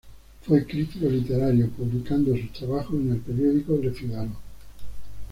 [0.47, 4.31] Fue crítico literario, publicando sus trabajos en el periódico "Le Figaro".